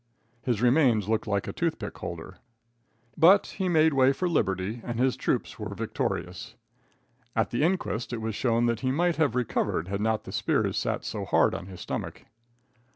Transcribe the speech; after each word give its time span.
His 0.41 0.63
remains 0.63 1.07
looked 1.07 1.27
like 1.27 1.47
a 1.47 1.53
toothpick 1.53 1.95
holder. 1.95 2.37
But 3.15 3.45
he 3.59 3.69
made 3.69 3.93
way 3.93 4.13
for 4.13 4.27
Liberty, 4.27 4.81
and 4.83 4.97
his 4.99 5.15
troops 5.15 5.59
were 5.59 5.75
victorious. 5.75 6.55
At 7.35 7.51
the 7.51 7.61
inquest 7.61 8.11
it 8.11 8.17
was 8.19 8.33
shown 8.33 8.65
that 8.65 8.79
he 8.79 8.91
might 8.91 9.17
have 9.17 9.35
recovered, 9.35 9.89
had 9.89 10.01
not 10.01 10.23
the 10.23 10.31
spears 10.31 10.75
sat 10.75 11.05
so 11.05 11.23
hard 11.23 11.53
on 11.53 11.67
his 11.67 11.81
stomach. 11.81 12.23